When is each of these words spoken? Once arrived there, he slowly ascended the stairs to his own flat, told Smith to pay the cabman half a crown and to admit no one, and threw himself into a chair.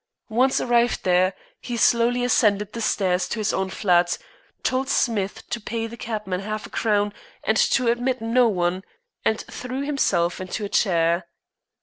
Once 0.31 0.59
arrived 0.59 1.03
there, 1.03 1.35
he 1.59 1.77
slowly 1.77 2.23
ascended 2.23 2.73
the 2.73 2.81
stairs 2.81 3.29
to 3.29 3.37
his 3.37 3.53
own 3.53 3.69
flat, 3.69 4.17
told 4.63 4.89
Smith 4.89 5.47
to 5.51 5.59
pay 5.61 5.85
the 5.85 5.95
cabman 5.95 6.39
half 6.39 6.65
a 6.65 6.71
crown 6.71 7.13
and 7.43 7.55
to 7.57 7.87
admit 7.87 8.19
no 8.19 8.47
one, 8.47 8.83
and 9.23 9.41
threw 9.41 9.81
himself 9.83 10.41
into 10.41 10.65
a 10.65 10.69
chair. 10.69 11.27